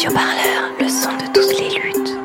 Radio 0.00 0.16
Parleur, 0.16 0.70
le 0.80 0.88
son 0.88 1.12
de 1.12 1.26
toutes 1.34 1.58
les 1.60 1.68
luttes. 1.78 2.18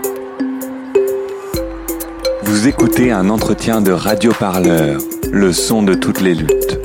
Vous 2.44 2.70
écoutez 2.70 3.12
un 3.12 3.30
entretien 3.30 3.82
de 3.82 3.92
Radio 3.92 4.32
Parleur, 4.32 5.02
le 5.30 5.52
son 5.52 5.84
de 5.84 5.94
toutes 5.94 6.22
les 6.22 6.36
luttes. 6.36 6.80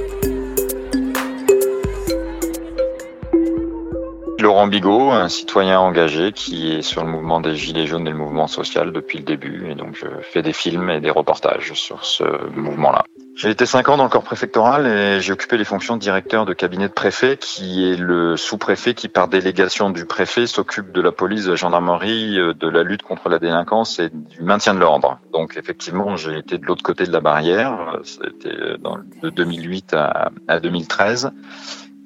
Laurent 4.40 4.66
Bigot, 4.66 5.12
un 5.12 5.28
citoyen 5.28 5.78
engagé 5.78 6.32
qui 6.32 6.72
est 6.72 6.82
sur 6.82 7.04
le 7.04 7.10
mouvement 7.12 7.40
des 7.40 7.54
Gilets 7.54 7.86
jaunes 7.86 8.08
et 8.08 8.10
le 8.10 8.16
mouvement 8.16 8.48
social 8.48 8.90
depuis 8.90 9.18
le 9.18 9.24
début. 9.24 9.70
Et 9.70 9.76
donc, 9.76 9.94
je 9.94 10.08
fais 10.22 10.42
des 10.42 10.52
films 10.52 10.90
et 10.90 11.00
des 11.00 11.10
reportages 11.10 11.72
sur 11.74 12.04
ce 12.04 12.24
mouvement-là. 12.56 13.04
J'ai 13.40 13.48
été 13.48 13.64
cinq 13.64 13.88
ans 13.88 13.96
dans 13.96 14.04
le 14.04 14.10
corps 14.10 14.22
préfectoral 14.22 14.86
et 14.86 15.22
j'ai 15.22 15.32
occupé 15.32 15.56
les 15.56 15.64
fonctions 15.64 15.96
de 15.96 16.00
directeur 16.02 16.44
de 16.44 16.52
cabinet 16.52 16.88
de 16.88 16.92
préfet, 16.92 17.38
qui 17.38 17.90
est 17.90 17.96
le 17.96 18.36
sous-préfet 18.36 18.92
qui, 18.92 19.08
par 19.08 19.28
délégation 19.28 19.88
du 19.88 20.04
préfet, 20.04 20.46
s'occupe 20.46 20.92
de 20.92 21.00
la 21.00 21.10
police, 21.10 21.46
de 21.46 21.52
la 21.52 21.56
gendarmerie, 21.56 22.38
euh, 22.38 22.52
de 22.52 22.68
la 22.68 22.82
lutte 22.82 23.00
contre 23.00 23.30
la 23.30 23.38
délinquance 23.38 23.98
et 23.98 24.10
du 24.10 24.42
maintien 24.42 24.74
de 24.74 24.80
l'ordre. 24.80 25.20
Donc, 25.32 25.56
effectivement, 25.56 26.16
j'ai 26.16 26.36
été 26.36 26.58
de 26.58 26.66
l'autre 26.66 26.82
côté 26.82 27.04
de 27.04 27.12
la 27.12 27.22
barrière. 27.22 27.96
C'était 28.04 28.50
de 28.50 29.30
2008 29.30 29.94
à, 29.94 30.60
2013. 30.60 31.30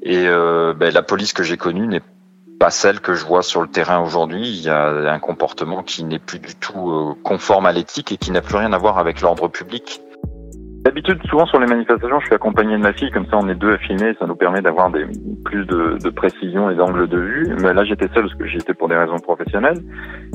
Et 0.03 0.29
euh, 0.29 0.73
ben, 0.73 0.95
la 0.95 1.03
police 1.03 1.33
que 1.33 1.43
j'ai 1.43 1.57
connue 1.57 1.89
n'est 1.89 2.03
pas 2.61 2.71
celle 2.71 3.01
que 3.01 3.15
je 3.15 3.25
vois 3.25 3.43
sur 3.43 3.61
le 3.61 3.67
terrain 3.67 3.99
aujourd'hui. 3.99 4.49
Il 4.51 4.63
y 4.63 4.69
a 4.69 5.13
un 5.13 5.19
comportement 5.19 5.83
qui 5.83 6.05
n'est 6.05 6.21
plus 6.21 6.39
du 6.39 6.55
tout 6.55 6.93
euh, 6.93 7.15
conforme 7.25 7.67
à 7.67 7.73
l'éthique 7.73 8.13
et 8.13 8.19
qui 8.19 8.31
n'a 8.31 8.41
plus 8.41 8.55
rien 8.55 8.73
à 8.73 8.79
voir 8.79 8.99
avec 8.99 9.21
l'ordre 9.21 9.49
public. 9.49 10.01
D'habitude, 10.85 11.19
souvent 11.31 11.47
sur 11.47 11.59
les 11.59 11.67
manifestations, 11.67 12.21
je 12.21 12.27
suis 12.27 12.35
accompagné 12.35 12.77
de 12.77 12.83
ma 12.83 12.93
fille, 12.93 13.11
comme 13.11 13.25
ça 13.27 13.39
on 13.39 13.49
est 13.49 13.55
deux 13.55 13.73
à 13.73 13.79
filmer, 13.79 14.15
ça 14.19 14.27
nous 14.27 14.37
permet 14.37 14.61
d'avoir 14.61 14.91
des, 14.91 15.07
plus 15.43 15.65
de, 15.65 15.97
de 15.97 16.11
précision 16.11 16.69
et 16.69 16.75
d'angle 16.75 17.09
de 17.09 17.19
vue. 17.19 17.57
Mais 17.63 17.73
là, 17.73 17.85
j'étais 17.85 18.07
seul 18.09 18.25
parce 18.25 18.35
que 18.35 18.47
j'y 18.47 18.59
étais 18.59 18.75
pour 18.75 18.89
des 18.89 18.97
raisons 18.97 19.19
professionnelles. 19.19 19.79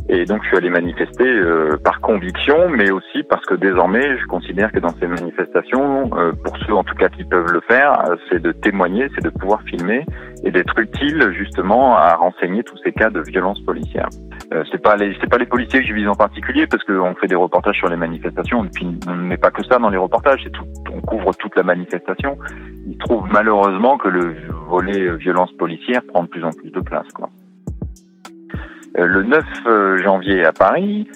Et 0.09 0.25
donc, 0.25 0.41
je 0.41 0.47
suis 0.47 0.57
allé 0.57 0.71
manifester 0.71 1.27
euh, 1.27 1.77
par 1.83 2.01
conviction, 2.01 2.67
mais 2.69 2.89
aussi 2.89 3.21
parce 3.29 3.45
que 3.45 3.53
désormais, 3.53 4.17
je 4.17 4.25
considère 4.25 4.71
que 4.71 4.79
dans 4.79 4.95
ces 4.99 5.05
manifestations, 5.05 6.09
euh, 6.17 6.31
pour 6.43 6.57
ceux 6.65 6.73
en 6.73 6.83
tout 6.83 6.95
cas 6.95 7.09
qui 7.09 7.25
peuvent 7.25 7.51
le 7.51 7.61
faire, 7.61 8.01
c'est 8.31 8.41
de 8.41 8.51
témoigner, 8.51 9.07
c'est 9.13 9.23
de 9.23 9.29
pouvoir 9.29 9.61
filmer 9.63 10.03
et 10.43 10.51
d'être 10.51 10.77
utile 10.79 11.31
justement 11.37 11.95
à 11.95 12.15
renseigner 12.15 12.63
tous 12.63 12.77
ces 12.83 12.91
cas 12.91 13.09
de 13.09 13.21
violence 13.21 13.59
policière. 13.61 14.09
Euh, 14.53 14.63
c'est 14.71 14.81
pas 14.81 14.95
les 14.95 15.15
c'est 15.21 15.29
pas 15.29 15.37
les 15.37 15.45
policiers 15.45 15.81
que 15.81 15.87
je 15.87 15.93
vise 15.93 16.07
en 16.07 16.15
particulier 16.15 16.65
parce 16.65 16.83
qu'on 16.83 17.13
fait 17.15 17.27
des 17.27 17.35
reportages 17.35 17.77
sur 17.77 17.89
les 17.89 17.97
manifestations 17.97 18.63
et 18.65 18.69
puis 18.69 18.87
on 19.07 19.15
ne 19.15 19.21
met 19.21 19.37
pas 19.37 19.51
que 19.51 19.63
ça 19.63 19.77
dans 19.77 19.89
les 19.89 19.97
reportages, 19.97 20.41
c'est 20.43 20.51
tout, 20.51 20.65
on 20.91 21.01
couvre 21.01 21.33
toute 21.35 21.55
la 21.55 21.63
manifestation. 21.63 22.37
Il 22.87 22.97
trouve 22.97 23.27
malheureusement 23.31 23.97
que 23.97 24.07
le 24.07 24.35
volet 24.67 25.15
violence 25.17 25.51
policière 25.53 26.01
prend 26.07 26.23
de 26.23 26.29
plus 26.29 26.43
en 26.43 26.51
plus 26.51 26.71
de 26.71 26.79
place. 26.79 27.07
Quoi. 27.13 27.29
Euh, 28.97 29.05
le 29.05 29.23
9 29.23 29.45
euh, 29.67 29.97
janvier 30.03 30.43
à 30.43 30.51
Paris, 30.51 31.07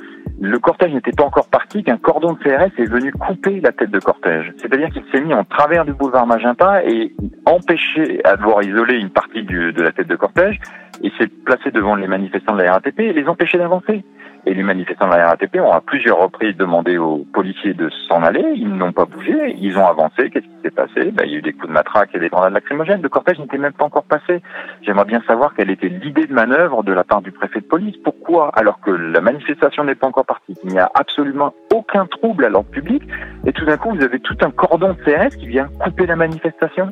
le 0.41 0.59
cortège 0.59 0.93
n'était 0.93 1.11
pas 1.11 1.23
encore 1.23 1.47
parti 1.47 1.83
qu'un 1.83 1.97
cordon 1.97 2.33
de 2.33 2.39
CRS 2.39 2.71
est 2.77 2.89
venu 2.89 3.11
couper 3.11 3.61
la 3.61 3.71
tête 3.71 3.91
de 3.91 3.99
cortège. 3.99 4.51
C'est-à-dire 4.57 4.89
qu'il 4.89 5.03
s'est 5.11 5.21
mis 5.21 5.33
en 5.33 5.43
travers 5.43 5.85
du 5.85 5.93
boulevard 5.93 6.27
Magenta 6.27 6.83
et 6.83 7.13
empêché 7.45 8.21
à 8.25 8.35
devoir 8.35 8.63
isoler 8.63 8.97
une 8.97 9.09
partie 9.09 9.43
de 9.43 9.81
la 9.81 9.91
tête 9.91 10.07
de 10.07 10.15
cortège 10.15 10.59
et 11.03 11.11
s'est 11.17 11.27
placé 11.27 11.71
devant 11.71 11.95
les 11.95 12.07
manifestants 12.07 12.55
de 12.55 12.61
la 12.61 12.73
RATP 12.73 12.99
et 12.99 13.13
les 13.13 13.27
empêcher 13.27 13.57
d'avancer. 13.57 14.03
Et 14.45 14.53
les 14.53 14.63
manifestants 14.63 15.07
de 15.07 15.15
la 15.15 15.29
RATP 15.29 15.57
ont 15.57 15.71
à 15.71 15.81
plusieurs 15.81 16.19
reprises 16.19 16.57
demandé 16.57 16.97
aux 16.97 17.25
policiers 17.33 17.73
de 17.73 17.89
s'en 18.09 18.23
aller. 18.23 18.43
Ils 18.55 18.75
n'ont 18.75 18.91
pas 18.91 19.05
bougé. 19.05 19.55
Ils 19.57 19.77
ont 19.77 19.87
avancé. 19.87 20.29
Qu'est-ce 20.29 20.45
qui 20.45 20.61
s'est 20.63 20.71
passé? 20.71 21.11
Ben, 21.11 21.23
Il 21.25 21.31
y 21.31 21.35
a 21.35 21.37
eu 21.37 21.41
des 21.41 21.53
coups 21.53 21.67
de 21.67 21.73
matraque 21.73 22.09
et 22.13 22.19
des 22.19 22.29
grenades 22.29 22.53
lacrymogènes. 22.53 23.01
Le 23.01 23.09
cortège 23.09 23.39
n'était 23.39 23.57
même 23.57 23.73
pas 23.73 23.85
encore 23.85 24.03
passé. 24.03 24.41
J'aimerais 24.81 25.05
bien 25.05 25.21
savoir 25.27 25.53
quelle 25.55 25.71
était 25.71 25.87
l'idée 25.87 26.27
de 26.27 26.33
manœuvre 26.33 26.83
de 26.83 26.91
la 26.91 27.03
part 27.03 27.21
du 27.21 27.31
préfet 27.31 27.61
de 27.61 27.65
police. 27.65 27.95
Pourquoi, 28.03 28.49
alors 28.49 28.79
que 28.81 28.91
la 28.91 29.21
manifestation 29.21 29.83
n'est 29.83 29.95
pas 29.95 30.07
encore 30.07 30.25
partie, 30.25 30.55
qu'il 30.55 30.71
n'y 30.71 30.79
a 30.79 30.91
absolument 30.93 31.53
aucun 31.73 32.05
trouble 32.05 32.45
à 32.45 32.49
l'ordre 32.49 32.69
public, 32.69 33.03
et 33.45 33.53
tout 33.53 33.65
d'un 33.65 33.77
coup 33.77 33.91
vous 33.95 34.03
avez 34.03 34.19
tout 34.19 34.37
un 34.41 34.51
cordon 34.51 34.89
de 34.89 35.03
CRS 35.03 35.35
qui 35.37 35.47
vient 35.47 35.69
couper 35.79 36.05
la 36.05 36.15
manifestation? 36.15 36.91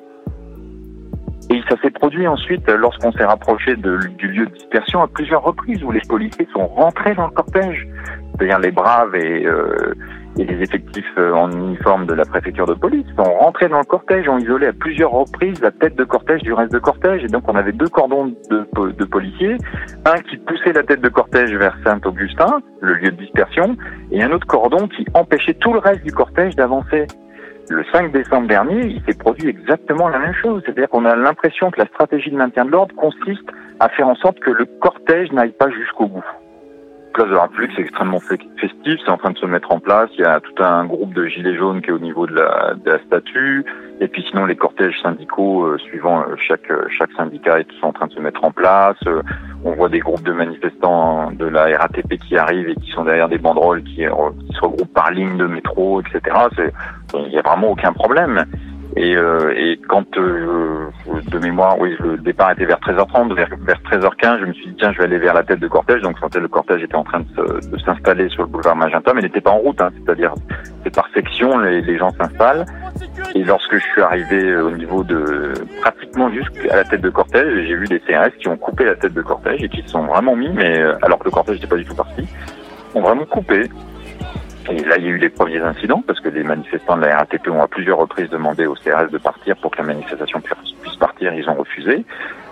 Et 1.52 1.62
ça 1.70 1.76
s'est 1.82 1.92
produit 1.92 2.28
ensuite 2.28 2.70
lorsqu'on 2.70 3.12
s'est 3.12 3.26
rapproché 3.26 3.76
du 3.76 4.28
lieu 4.28 4.46
de 4.46 4.54
dispersion 4.54 5.02
à 5.02 5.08
plusieurs 5.08 5.44
reprises 5.44 5.84
où 5.84 5.92
les 5.92 6.02
policiers 6.08 6.48
sont 6.54 6.66
rentrés 6.68 7.14
dans 7.14 7.28
le 7.28 7.34
cortège. 7.34 7.88
C'est-à-dire 8.34 8.60
les 8.60 8.72
braves 8.72 9.14
et, 9.16 9.46
euh, 9.46 9.94
les 10.38 10.62
effectifs 10.62 11.04
euh, 11.18 11.34
en 11.34 11.52
uniforme 11.52 12.06
de 12.06 12.14
la 12.14 12.24
préfecture 12.24 12.66
de 12.66 12.74
police 12.74 13.06
sont 13.18 13.32
rentrés 13.40 13.68
dans 13.68 13.80
le 13.80 13.84
cortège, 13.84 14.30
ont 14.30 14.38
isolé 14.38 14.68
à 14.68 14.74
plusieurs 14.74 15.12
reprises 15.12 15.62
la 15.62 15.72
tête 15.72 15.96
de 15.96 16.06
cortège 16.06 16.42
du 16.42 16.54
reste 16.54 16.72
de 16.72 16.80
cortège. 16.80 17.26
Et 17.26 17.28
donc 17.28 17.44
on 17.48 17.56
avait 17.56 17.74
deux 17.74 17.90
cordons 17.90 18.34
de 18.50 19.06
policiers, 19.06 19.58
un 20.06 20.20
qui 20.22 20.38
poussait 20.38 20.74
la 20.74 20.84
tête 20.84 21.02
de 21.02 21.10
cortège 21.10 21.54
vers 21.54 21.76
Saint-Augustin, 21.84 22.62
le 22.80 22.94
lieu 22.94 23.12
de 23.12 23.18
dispersion, 23.18 23.76
et 24.12 24.24
un 24.24 24.32
autre 24.32 24.48
cordon 24.48 24.88
qui 24.88 25.06
empêchait 25.14 25.56
tout 25.56 25.74
le 25.74 25.80
reste 25.80 26.04
du 26.04 26.14
cortège 26.14 26.56
d'avancer 26.56 27.08
le 27.72 27.86
5 27.92 28.12
décembre 28.12 28.48
dernier, 28.48 28.86
il 28.86 29.02
s'est 29.06 29.18
produit 29.18 29.50
exactement 29.50 30.10
la 30.10 30.20
même 30.20 30.34
chose. 30.34 30.62
C'est-à-dire 30.66 30.90
qu'on 30.90 31.06
a 31.06 31.16
l'impression 31.16 31.72
que 31.72 31.80
la 31.80 31.88
stratégie 31.88 32.30
de 32.30 32.36
maintien 32.36 32.66
de 32.66 32.72
l'ordre 32.72 32.96
consiste 32.96 33.48
à 33.80 33.90
faire 33.90 34.08
en 34.08 34.16
sorte 34.16 34.40
que 34.40 34.52
le 34.52 34.66
cortège 34.66 35.32
n'aille 35.32 35.54
pas 35.54 35.70
jusqu'au 35.70 36.08
bout. 36.08 36.26
Place 37.14 37.28
de 37.28 37.34
la 37.34 37.44
République, 37.44 37.72
c'est 37.76 37.82
extrêmement 37.82 38.20
festif, 38.20 39.00
c'est 39.04 39.12
en 39.12 39.18
train 39.18 39.32
de 39.32 39.38
se 39.38 39.46
mettre 39.46 39.72
en 39.72 39.80
place. 39.80 40.10
Il 40.18 40.22
y 40.22 40.26
a 40.26 40.40
tout 40.40 40.64
un 40.64 40.86
groupe 40.86 41.14
de 41.14 41.26
gilets 41.28 41.56
jaunes 41.56 41.82
qui 41.82 41.90
est 41.90 41.94
au 41.94 42.00
niveau 42.00 42.26
de 42.26 42.34
la, 42.36 42.76
statue. 43.06 43.66
Et 44.00 44.08
puis 44.08 44.26
sinon, 44.30 44.46
les 44.46 44.56
cortèges 44.56 45.00
syndicaux, 45.02 45.66
euh, 45.66 45.78
suivant 45.78 46.22
euh, 46.22 46.36
chaque, 46.38 46.72
euh, 46.72 46.88
chaque 46.90 47.12
syndicat, 47.14 47.60
est 47.60 47.68
sont 47.80 47.88
en 47.88 47.94
train 47.94 48.08
de 48.08 48.14
se 48.14 48.20
mettre 48.20 48.44
en 48.44 48.52
place. 48.52 48.98
on 49.64 49.74
voit 49.74 49.90
des 49.90 50.00
groupes 50.00 50.24
de 50.24 50.32
manifestants 50.32 51.32
de 51.32 51.46
la 51.46 51.78
RATP 51.78 52.18
qui 52.18 52.38
arrivent 52.38 52.70
et 52.70 52.76
qui 52.76 52.92
sont 52.92 53.04
derrière 53.04 53.30
des 53.30 53.38
banderoles 53.38 53.84
qui 53.84 54.04
se 54.06 54.60
regroupent 54.62 54.94
par 54.94 55.12
ligne 55.12 55.38
de 55.38 55.48
métro, 55.48 56.02
etc. 56.02 56.36
Il 57.14 57.30
n'y 57.30 57.38
a 57.38 57.42
vraiment 57.42 57.72
aucun 57.72 57.94
problème. 57.94 58.46
Et, 58.98 59.16
euh, 59.16 59.54
et 59.56 59.80
quand 59.88 60.18
euh, 60.18 60.90
de 61.32 61.40
mémoire, 61.40 61.80
oui, 61.80 61.96
le 62.00 62.18
départ 62.18 62.52
était 62.52 62.66
vers 62.66 62.80
13h30, 62.80 63.34
vers, 63.34 63.50
vers 63.62 63.82
13h15, 63.90 64.40
je 64.42 64.46
me 64.46 64.54
suis 64.54 64.68
dit 64.68 64.76
tiens, 64.78 64.92
je 64.92 64.98
vais 64.98 65.06
aller 65.06 65.18
vers 65.18 65.34
la 65.34 65.44
tête 65.44 65.60
de 65.60 65.68
cortège. 65.68 66.02
Donc 66.02 66.18
le 66.20 66.48
cortège 66.48 66.84
était 66.84 66.96
en 66.96 67.04
train 67.04 67.22
de, 67.22 67.78
s'installer 67.86 68.28
sur 68.30 68.44
le 68.44 68.50
boulevard 68.50 68.76
Magenta, 68.76 69.14
mais 69.14 69.22
n'était 69.22 69.42
pas 69.42 69.52
en 69.52 69.60
route. 69.60 69.80
Hein, 69.80 69.90
C'est-à-dire, 70.04 70.34
c'est 70.84 70.94
par 70.94 71.08
section, 71.14 71.58
les, 71.60 71.82
les 71.82 71.98
gens 71.98 72.10
s'installent. 72.12 72.66
Et 73.34 73.44
lorsque 73.44 73.76
je 73.76 73.84
suis 73.94 74.02
arrivé 74.02 74.56
au 74.58 74.72
niveau 74.72 75.04
de 75.04 75.54
pratiquement 75.82 76.30
jusqu'à 76.32 76.76
la 76.76 76.84
tête 76.84 77.02
de 77.02 77.10
cortège, 77.10 77.68
j'ai 77.68 77.76
vu 77.76 77.88
des 77.88 78.00
CRS 78.00 78.38
qui 78.40 78.48
ont 78.50 78.58
coupé 78.58 78.86
la 78.86 78.96
tête 78.96 79.14
de 79.14 79.22
cortège 79.22 79.64
et 79.64 79.70
qui 79.70 79.82
se 79.84 79.90
sont 79.90 80.06
vraiment 80.06 80.36
mis, 80.36 80.50
mais 80.50 80.80
euh, 80.80 80.96
alors 81.02 81.20
que 81.20 81.26
le 81.26 81.32
cortège 81.32 81.56
n'était 81.56 81.68
pas 81.68 81.78
du 81.78 81.86
tout 81.86 81.96
parti, 81.96 82.28
ont 82.94 83.02
vraiment 83.02 83.26
coupé 83.26 83.70
et 84.72 84.84
là, 84.84 84.96
il 84.98 85.04
y 85.04 85.08
a 85.08 85.10
eu 85.10 85.18
les 85.18 85.30
premiers 85.30 85.60
incidents 85.60 86.04
parce 86.06 86.20
que 86.20 86.30
les 86.30 86.44
manifestants 86.44 86.96
de 86.96 87.02
la 87.02 87.18
RATP 87.18 87.50
ont 87.50 87.62
à 87.62 87.68
plusieurs 87.68 87.98
reprises 87.98 88.30
demandé 88.30 88.66
au 88.66 88.76
CRS 88.76 89.10
de 89.12 89.18
partir 89.18 89.56
pour 89.58 89.72
que 89.72 89.78
la 89.78 89.84
manifestation 89.84 90.42
puisse 90.82 90.96
partir. 90.96 91.34
Ils 91.34 91.50
ont 91.50 91.56
refusé. 91.56 92.06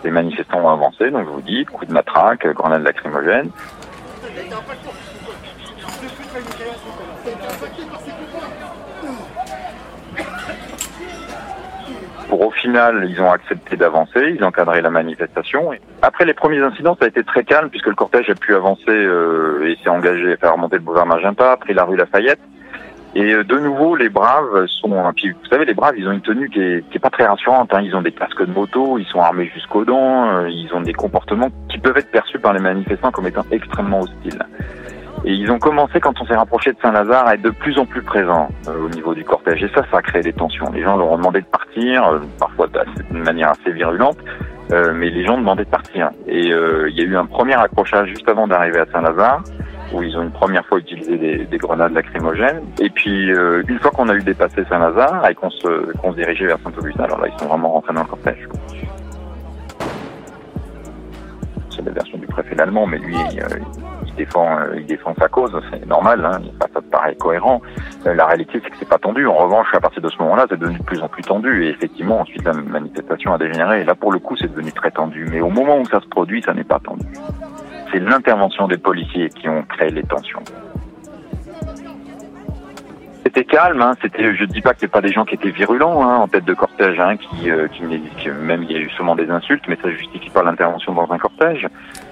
Les 0.03 0.11
manifestants 0.11 0.61
ont 0.61 0.69
avancé, 0.69 1.11
donc 1.11 1.25
je 1.25 1.31
vous 1.31 1.41
dis, 1.41 1.65
coup 1.65 1.85
de 1.85 1.93
matraque, 1.93 2.45
grenade 2.47 2.83
lacrymogène 2.83 3.49
pour 12.29 12.45
au 12.45 12.51
final, 12.51 13.07
ils 13.09 13.19
ont 13.21 13.31
accepté 13.31 13.75
d'avancer, 13.75 14.33
ils 14.35 14.43
ont 14.43 14.47
encadré 14.47 14.81
la 14.81 14.91
manifestation. 14.91 15.71
Après 16.01 16.25
les 16.25 16.35
premiers 16.35 16.59
incidents, 16.59 16.95
ça 16.97 17.05
a 17.05 17.07
été 17.09 17.23
très 17.23 17.43
calme 17.43 17.69
puisque 17.69 17.87
le 17.87 17.95
cortège 17.95 18.29
a 18.29 18.35
pu 18.35 18.55
avancer 18.55 18.83
euh, 18.87 19.67
et 19.67 19.75
s'est 19.83 19.89
engagé 19.89 20.33
à 20.33 20.37
faire 20.37 20.53
remonter 20.53 20.77
le 20.77 20.83
boulevard 20.83 21.07
Magenta, 21.07 21.57
pris 21.57 21.73
la 21.73 21.83
rue 21.83 21.97
Lafayette. 21.97 22.39
Et 23.15 23.33
euh, 23.33 23.43
de 23.43 23.57
nouveau, 23.57 23.95
les 23.95 24.09
braves 24.09 24.67
sont. 24.67 25.11
Puis, 25.15 25.31
vous 25.31 25.49
savez, 25.49 25.65
les 25.65 25.73
braves, 25.73 25.95
ils 25.97 26.07
ont 26.07 26.11
une 26.11 26.21
tenue 26.21 26.49
qui 26.49 26.61
est, 26.61 26.87
qui 26.89 26.97
est 26.97 27.01
pas 27.01 27.09
très 27.09 27.25
rassurante. 27.25 27.73
Hein. 27.73 27.81
Ils 27.81 27.95
ont 27.95 28.03
des 28.03 28.11
casques 28.11 28.45
de 28.45 28.51
moto, 28.51 28.99
ils 28.99 29.05
sont 29.05 29.19
armés 29.19 29.49
jusqu'aux 29.53 29.83
dents, 29.83 30.29
euh, 30.29 30.49
ils 30.49 30.71
ont 30.73 30.81
des 30.81 30.93
comportements 30.93 31.49
qui 31.69 31.79
peuvent 31.79 31.97
être 31.97 32.11
perçus 32.11 32.37
par 32.37 32.53
les 32.53 32.59
manifestants 32.59 33.11
comme 33.11 33.25
étant 33.25 33.45
extrêmement 33.51 34.01
hostiles. 34.01 34.45
Et 35.25 35.33
ils 35.33 35.51
ont 35.51 35.59
commencé, 35.59 35.99
quand 35.99 36.19
on 36.21 36.25
s'est 36.25 36.35
rapproché 36.35 36.71
de 36.71 36.77
Saint-Lazare, 36.81 37.27
à 37.27 37.33
être 37.35 37.41
de 37.41 37.49
plus 37.49 37.77
en 37.77 37.85
plus 37.85 38.01
présents 38.01 38.47
euh, 38.67 38.85
au 38.85 38.89
niveau 38.89 39.13
du 39.13 39.23
cortège. 39.23 39.61
Et 39.63 39.69
ça, 39.75 39.83
ça 39.91 39.97
a 39.97 40.01
créé 40.01 40.21
des 40.21 40.33
tensions. 40.33 40.71
Les 40.71 40.81
gens 40.81 40.95
leur 40.95 41.11
ont 41.11 41.17
demandé 41.17 41.41
de 41.41 41.45
partir, 41.45 42.07
euh, 42.07 42.19
parfois 42.39 42.67
d'une 43.11 43.23
manière 43.23 43.49
assez 43.49 43.71
virulente, 43.71 44.17
euh, 44.71 44.93
mais 44.95 45.09
les 45.09 45.25
gens 45.25 45.37
demandaient 45.37 45.65
de 45.65 45.69
partir. 45.69 46.09
Et 46.27 46.47
il 46.47 46.97
y 46.97 47.01
a 47.01 47.03
eu 47.03 47.17
un 47.17 47.25
premier 47.25 47.55
accrochage 47.55 48.09
juste 48.09 48.29
avant 48.29 48.47
d'arriver 48.47 48.79
à 48.79 48.85
Saint-Lazare, 48.91 49.43
où 49.93 50.03
ils 50.03 50.17
ont 50.17 50.21
une 50.21 50.31
première 50.31 50.65
fois 50.67 50.77
utilisé 50.77 51.17
des, 51.17 51.45
des 51.45 51.57
grenades 51.57 51.93
lacrymogènes. 51.93 52.61
Et 52.79 52.89
puis, 52.89 53.27
une 53.27 53.79
fois 53.79 53.91
qu'on 53.91 54.07
a 54.07 54.15
eu 54.15 54.23
dépassé 54.23 54.63
Saint-Lazare 54.69 55.27
et 55.29 55.35
qu'on 55.35 55.49
se, 55.49 55.91
qu'on 55.97 56.11
se 56.11 56.17
dirigeait 56.17 56.45
vers 56.45 56.59
Saint-Augustin, 56.63 57.03
alors 57.03 57.19
là, 57.19 57.27
ils 57.27 57.39
sont 57.39 57.47
vraiment 57.47 57.71
rentrés 57.71 57.93
dans 57.93 58.03
le 58.03 58.07
cortège. 58.07 58.47
C'est 61.69 61.83
la 61.83 61.91
version 61.91 62.17
du 62.17 62.27
préfet 62.27 62.59
allemand, 62.61 62.85
mais 62.85 62.99
lui, 62.99 63.15
euh, 64.35 64.75
il 64.77 64.85
défend 64.85 65.13
sa 65.17 65.27
cause, 65.27 65.51
c'est 65.71 65.85
normal, 65.85 66.25
hein, 66.25 66.41
ça 66.59 66.81
paraît 66.81 67.15
cohérent. 67.15 67.61
Euh, 68.05 68.13
la 68.13 68.25
réalité, 68.25 68.59
c'est 68.63 68.69
que 68.69 68.75
c'est 68.79 68.87
pas 68.87 68.97
tendu. 68.97 69.25
En 69.27 69.35
revanche, 69.35 69.67
à 69.73 69.79
partir 69.79 70.01
de 70.01 70.09
ce 70.09 70.17
moment-là, 70.19 70.45
c'est 70.49 70.59
devenu 70.59 70.79
de 70.79 70.83
plus 70.83 71.01
en 71.01 71.07
plus 71.07 71.23
tendu. 71.23 71.65
Et 71.65 71.69
effectivement, 71.69 72.21
ensuite, 72.21 72.43
la 72.43 72.53
manifestation 72.53 73.33
a 73.33 73.37
dégénéré. 73.37 73.81
Et 73.81 73.83
là, 73.83 73.95
pour 73.95 74.11
le 74.11 74.19
coup, 74.19 74.35
c'est 74.35 74.49
devenu 74.49 74.71
très 74.71 74.91
tendu. 74.91 75.25
Mais 75.29 75.41
au 75.41 75.49
moment 75.49 75.77
où 75.77 75.85
ça 75.85 75.99
se 75.99 76.07
produit, 76.07 76.41
ça 76.41 76.53
n'est 76.53 76.63
pas 76.63 76.79
tendu. 76.79 77.05
c'est 77.91 77.99
l'intervention 77.99 78.67
des 78.67 78.77
policiers 78.77 79.29
qui 79.29 79.49
ont 79.49 79.63
créé 79.63 79.89
les 79.89 80.03
tensions. 80.03 80.43
C'était 83.25 83.43
calme, 83.43 83.81
hein, 83.81 83.93
c'était, 84.01 84.35
je 84.35 84.45
dis 84.45 84.61
pas 84.61 84.73
que 84.73 84.79
c'est 84.79 84.87
pas 84.87 85.01
des 85.01 85.11
gens 85.11 85.25
qui 85.25 85.35
étaient 85.35 85.51
virulents 85.51 86.01
hein, 86.01 86.17
en 86.17 86.27
tête 86.27 86.45
de 86.45 86.53
cortège, 86.53 86.99
hein, 86.99 87.15
qui, 87.17 87.51
euh, 87.51 87.67
qui, 87.67 87.83
même 87.83 88.63
il 88.63 88.71
y 88.71 88.75
a 88.75 88.79
eu 88.79 88.89
sûrement 88.89 89.15
des 89.15 89.29
insultes, 89.29 89.65
mais 89.67 89.77
ça 89.83 89.91
justifie 89.91 90.29
pas 90.29 90.41
l'intervention 90.41 90.93
dans 90.93 91.11
un 91.11 91.17
cortège. 91.17 91.67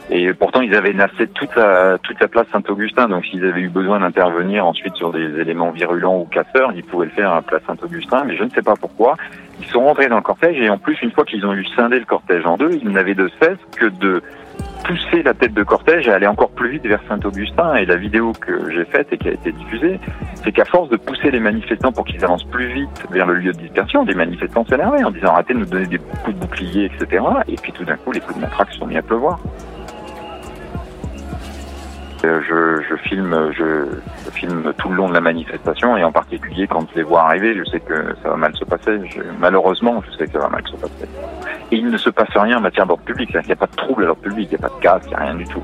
Et 0.09 0.33
pourtant, 0.33 0.61
ils 0.61 0.73
avaient 0.73 0.93
nassé 0.93 1.27
toute 1.27 1.53
la, 1.55 1.97
toute 1.97 2.19
la 2.21 2.27
place 2.27 2.47
Saint-Augustin. 2.51 3.09
Donc, 3.09 3.25
s'ils 3.25 3.45
avaient 3.45 3.61
eu 3.61 3.69
besoin 3.69 3.99
d'intervenir 3.99 4.65
ensuite 4.65 4.95
sur 4.95 5.11
des 5.11 5.39
éléments 5.39 5.71
virulents 5.71 6.19
ou 6.19 6.25
casseurs, 6.25 6.71
ils 6.75 6.83
pouvaient 6.83 7.07
le 7.07 7.11
faire 7.11 7.33
à 7.33 7.41
place 7.41 7.61
Saint-Augustin. 7.67 8.23
Mais 8.25 8.37
je 8.37 8.43
ne 8.43 8.49
sais 8.49 8.61
pas 8.61 8.75
pourquoi. 8.79 9.15
Ils 9.59 9.65
sont 9.65 9.81
rentrés 9.81 10.07
dans 10.07 10.17
le 10.17 10.21
cortège 10.21 10.57
et 10.59 10.69
en 10.69 10.77
plus, 10.77 10.97
une 11.01 11.11
fois 11.11 11.25
qu'ils 11.25 11.45
ont 11.45 11.53
eu 11.53 11.65
scindé 11.75 11.99
le 11.99 12.05
cortège 12.05 12.45
en 12.45 12.57
deux, 12.57 12.71
ils 12.81 12.89
n'avaient 12.89 13.15
de 13.15 13.29
cesse 13.41 13.57
que 13.75 13.87
de 13.87 14.21
pousser 14.85 15.23
la 15.23 15.33
tête 15.33 15.53
de 15.53 15.63
cortège 15.63 16.07
et 16.07 16.11
aller 16.11 16.27
encore 16.27 16.51
plus 16.51 16.69
vite 16.69 16.85
vers 16.85 17.01
Saint-Augustin. 17.09 17.75
Et 17.75 17.85
la 17.85 17.97
vidéo 17.97 18.31
que 18.31 18.71
j'ai 18.71 18.85
faite 18.85 19.07
et 19.11 19.17
qui 19.17 19.27
a 19.27 19.31
été 19.31 19.51
diffusée, 19.51 19.99
c'est 20.35 20.51
qu'à 20.53 20.65
force 20.65 20.89
de 20.89 20.95
pousser 20.95 21.31
les 21.31 21.39
manifestants 21.39 21.91
pour 21.91 22.05
qu'ils 22.05 22.23
avancent 22.23 22.45
plus 22.45 22.67
vite 22.67 23.05
vers 23.11 23.25
le 23.25 23.35
lieu 23.35 23.51
de 23.51 23.57
dispersion, 23.57 24.05
des 24.05 24.15
manifestants 24.15 24.65
s'énervaient 24.65 25.03
en 25.03 25.11
disant 25.11 25.33
arrêtez 25.33 25.53
de 25.53 25.59
nous 25.59 25.65
donner 25.65 25.87
des 25.87 25.97
coups 25.97 26.35
de 26.35 26.39
bouclier, 26.39 26.85
etc. 26.85 27.23
Et 27.47 27.55
puis 27.55 27.73
tout 27.73 27.83
d'un 27.83 27.97
coup, 27.97 28.11
les 28.11 28.21
coups 28.21 28.35
de 28.35 28.41
matraque 28.41 28.71
sont 28.71 28.85
mis 28.85 28.97
à 28.97 29.01
pleuvoir. 29.01 29.39
Je, 32.47 32.81
je, 32.89 32.95
filme, 32.95 33.51
je, 33.51 33.85
filme 34.31 34.73
tout 34.77 34.89
le 34.89 34.95
long 34.95 35.09
de 35.09 35.13
la 35.13 35.21
manifestation 35.21 35.95
et 35.97 36.03
en 36.03 36.11
particulier 36.11 36.67
quand 36.67 36.85
je 36.91 36.97
les 36.97 37.03
vois 37.03 37.23
arriver, 37.23 37.55
je 37.57 37.63
sais 37.69 37.79
que 37.79 38.15
ça 38.21 38.29
va 38.29 38.35
mal 38.35 38.55
se 38.55 38.65
passer. 38.65 38.99
malheureusement, 39.39 40.03
je 40.05 40.17
sais 40.17 40.25
que 40.25 40.33
ça 40.33 40.39
va 40.39 40.49
mal 40.49 40.63
se 40.67 40.75
passer. 40.75 41.07
Et 41.71 41.77
il 41.77 41.89
ne 41.89 41.97
se 41.97 42.09
passe 42.09 42.29
rien 42.35 42.57
en 42.57 42.61
matière 42.61 42.85
d'ordre 42.85 43.03
public. 43.03 43.29
Il 43.33 43.45
n'y 43.45 43.51
a 43.51 43.55
pas 43.55 43.67
de 43.67 43.75
trouble 43.75 44.03
à 44.03 44.07
l'ordre 44.07 44.21
public, 44.21 44.49
il 44.51 44.57
n'y 44.57 44.65
a 44.65 44.67
pas 44.67 44.75
de 44.75 44.81
casse, 44.81 45.03
il 45.05 45.09
n'y 45.09 45.15
a 45.15 45.19
rien 45.19 45.35
du 45.35 45.45
tout. 45.45 45.63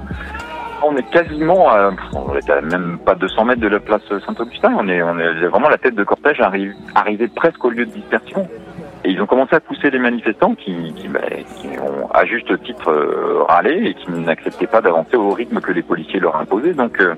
On 0.85 0.95
est 0.97 1.09
quasiment, 1.11 1.69
à, 1.69 1.91
on 2.13 2.35
est 2.35 2.49
à 2.49 2.61
même 2.61 2.97
pas 3.05 3.15
200 3.15 3.45
mètres 3.45 3.61
de 3.61 3.67
la 3.67 3.79
place 3.79 4.01
Saint-Augustin. 4.25 4.73
On 4.77 4.87
est, 4.87 5.01
on 5.01 5.17
est 5.17 5.47
vraiment 5.47 5.69
la 5.69 5.77
tête 5.77 5.95
de 5.95 6.03
cortège 6.03 6.41
arrive, 6.41 6.73
arrivé 6.95 7.27
presque 7.27 7.63
au 7.63 7.69
lieu 7.69 7.85
de 7.85 7.91
dispersion. 7.91 8.47
Et 9.05 9.11
ils 9.11 9.21
ont 9.21 9.25
commencé 9.25 9.53
à 9.55 9.59
pousser 9.59 9.89
les 9.89 9.99
manifestants 9.99 10.55
qui, 10.55 10.93
qui, 10.93 11.09
bah, 11.09 11.19
qui 11.57 11.67
ont 11.79 12.09
à 12.11 12.25
juste 12.25 12.61
titre 12.63 12.89
euh, 12.89 13.43
râlé 13.43 13.87
et 13.87 13.93
qui 13.95 14.11
n'acceptaient 14.11 14.67
pas 14.67 14.81
d'avancer 14.81 15.17
au 15.17 15.31
rythme 15.31 15.59
que 15.59 15.73
les 15.73 15.81
policiers 15.81 16.21
leur 16.21 16.37
imposaient. 16.37 16.73
Donc, 16.73 17.01
euh, 17.01 17.15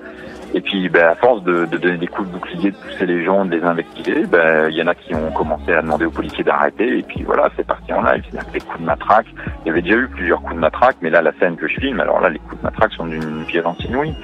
et 0.56 0.62
puis, 0.62 0.90
bah, 0.90 1.12
à 1.12 1.16
force 1.16 1.44
de, 1.44 1.66
de, 1.66 1.78
donner 1.78 1.98
des 1.98 2.08
coups 2.08 2.28
de 2.28 2.34
bouclier, 2.34 2.72
de 2.72 2.76
pousser 2.76 3.06
les 3.06 3.24
gens, 3.24 3.46
de 3.46 3.56
les 3.56 3.64
investiguer, 3.64 4.26
bah, 4.26 4.68
il 4.70 4.76
y 4.76 4.82
en 4.82 4.88
a 4.88 4.96
qui 4.96 5.14
ont 5.14 5.32
commencé 5.32 5.74
à 5.74 5.82
demander 5.84 6.06
aux 6.06 6.12
policiers 6.12 6.44
d'arrêter. 6.44 7.00
Et 7.00 7.04
puis 7.04 7.22
voilà, 7.24 7.50
c'est 7.56 7.68
parti 7.68 7.94
en 7.94 8.02
live. 8.02 8.24
C'est-à-dire 8.32 8.50
que 8.50 8.54
les 8.56 8.62
coups 8.62 8.80
de 8.80 8.86
matraque, 8.86 9.28
il 9.64 9.68
y 9.68 9.70
avait 9.70 9.82
déjà 9.84 9.98
eu 9.98 10.08
plusieurs 10.08 10.42
coups 10.42 10.56
de 10.56 10.62
matraque, 10.62 10.98
mais 11.02 11.12
là, 11.12 11.22
la 11.22 11.34
scène 11.40 11.56
que 11.56 11.68
je 11.68 11.80
filme, 11.80 12.00
alors 12.00 12.20
là, 12.20 12.30
les 12.30 12.40
coups 12.40 12.58
de 12.58 12.64
matraque 12.64 12.94
sont 12.94 13.06
d'une 13.06 13.44
violence 13.44 13.78
inouïe. 13.86 14.16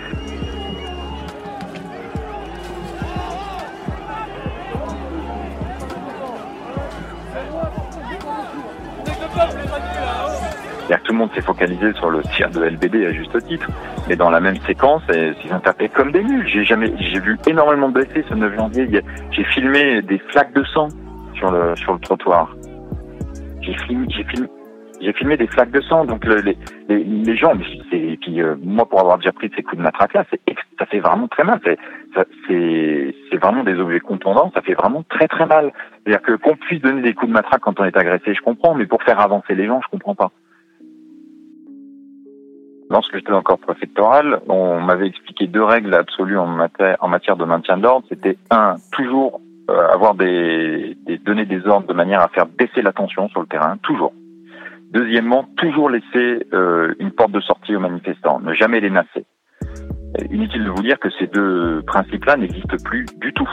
Tout 11.04 11.14
le 11.14 11.20
monde 11.20 11.30
s'est 11.34 11.42
focalisé 11.42 11.94
sur 11.94 12.10
le 12.10 12.22
tir 12.36 12.50
de 12.50 12.64
LBD 12.64 13.06
à 13.06 13.14
juste 13.14 13.38
titre, 13.48 13.68
mais 14.08 14.16
dans 14.16 14.30
la 14.30 14.40
même 14.40 14.58
séquence, 14.68 15.02
ils 15.10 15.54
ont 15.54 15.60
tapé 15.60 15.90
comme 15.90 16.12
des 16.12 16.24
nuls. 16.24 16.48
J'ai 16.48 16.64
jamais, 16.64 16.94
j'ai 17.00 17.20
vu 17.20 17.38
énormément 17.48 17.90
de 17.90 17.94
blessés 17.96 18.24
ce 18.30 18.34
9 18.34 18.56
janvier. 18.56 19.04
J'ai 19.32 19.44
filmé 19.46 20.02
des 20.02 20.20
flaques 20.30 20.54
de 20.54 20.64
sang 20.66 20.88
sur 21.36 21.52
le 21.52 21.76
sur 21.76 21.94
le 21.94 22.00
trottoir. 22.00 22.56
J'ai 23.62 23.76
filmé, 25.14 25.38
des 25.38 25.48
flaques 25.48 25.72
de 25.72 25.82
sang. 25.82 26.06
Donc 26.06 26.26
les, 26.26 26.58
les, 26.90 27.04
les 27.04 27.38
gens, 27.38 27.54
et 27.92 28.18
puis 28.18 28.42
euh, 28.42 28.56
moi 28.64 28.88
pour 28.88 29.00
avoir 29.00 29.18
déjà 29.18 29.32
pris 29.32 29.52
ces 29.56 29.64
coups 29.64 29.78
de 29.78 29.84
matraque 29.84 30.14
là, 30.14 30.26
ça 30.80 30.86
fait 30.86 31.00
vraiment 31.00 31.28
très 31.28 31.44
mal. 31.44 31.60
C'est 32.48 33.38
vraiment 33.38 33.64
des 33.64 33.80
objets 33.80 34.00
contondants, 34.00 34.52
ça 34.54 34.62
fait 34.62 34.74
vraiment 34.74 35.04
très 35.04 35.28
très 35.28 35.46
mal. 35.46 35.72
C'est-à-dire 36.04 36.22
que 36.22 36.34
qu'on 36.34 36.56
puisse 36.56 36.82
donner 36.82 37.02
des 37.02 37.14
coups 37.14 37.30
de 37.30 37.34
matraque 37.34 37.62
quand 37.62 37.80
on 37.80 37.86
est 37.86 37.98
agressé, 37.98 38.34
je 38.34 38.42
comprends, 38.42 38.76
mais 38.76 38.86
pour 38.86 39.02
faire 39.04 39.20
avancer 39.20 39.56
les 39.56 39.66
gens, 39.66 39.82
je 39.82 39.90
comprends 39.90 40.16
pas. 40.16 40.32
Lorsque 42.90 43.16
j'étais 43.16 43.32
encore 43.32 43.60
préfectoral, 43.60 44.42
on 44.50 44.82
m'avait 44.82 45.08
expliqué 45.08 45.48
deux 45.48 45.64
règles 45.64 45.94
absolues 45.94 46.38
en 46.38 46.48
matière, 46.48 47.38
de 47.38 47.46
maintien 47.46 47.78
de 47.78 47.84
l'ordre. 47.84 48.06
C'était 48.10 48.38
un, 48.50 48.76
toujours 48.92 49.40
euh, 49.70 49.88
avoir 49.94 50.14
des, 50.14 50.98
donner 51.24 51.46
des 51.46 51.66
ordres 51.68 51.88
de 51.88 51.94
manière 51.94 52.20
à 52.20 52.28
faire 52.28 52.48
baisser 52.48 52.82
la 52.82 52.92
tension 52.92 53.30
sur 53.30 53.40
le 53.40 53.48
terrain, 53.48 53.78
toujours. 53.82 54.12
Deuxièmement, 54.92 55.46
toujours 55.56 55.90
laisser 55.90 56.46
euh, 56.52 56.94
une 57.00 57.12
porte 57.12 57.32
de 57.32 57.40
sortie 57.40 57.74
aux 57.74 57.80
manifestants, 57.80 58.42
ne 58.42 58.54
jamais 58.54 58.82
les 58.82 58.90
masser. 58.90 59.26
Inutile 60.30 60.66
de 60.66 60.70
vous 60.70 60.84
dire 60.84 61.00
que 61.00 61.10
ces 61.20 61.28
deux 61.28 61.82
principes-là 61.88 62.38
n'existent 62.38 62.78
plus 62.84 63.06
du 63.20 63.34
tout. 63.34 63.48